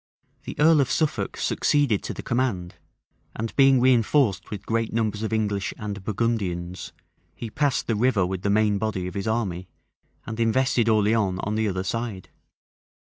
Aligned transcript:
The 0.45 0.55
earl 0.59 0.81
of 0.81 0.89
Suffolk 0.89 1.37
succeeded 1.37 2.01
to 2.05 2.13
the 2.15 2.23
command; 2.23 2.73
and 3.35 3.55
being 3.55 3.79
reënforced 3.79 4.49
with 4.49 4.65
great 4.65 4.91
numbers 4.91 5.21
of 5.21 5.31
English 5.31 5.75
and 5.77 6.03
Burgundians, 6.03 6.91
he 7.35 7.51
passed 7.51 7.85
the 7.85 7.95
river 7.95 8.25
with 8.25 8.41
the 8.41 8.49
main 8.49 8.79
body 8.79 9.05
of 9.05 9.13
his 9.13 9.27
army, 9.27 9.67
and 10.25 10.39
invested 10.39 10.89
Orleans 10.89 11.39
on 11.43 11.53
the 11.53 11.67
other 11.67 11.83
side. 11.83 12.31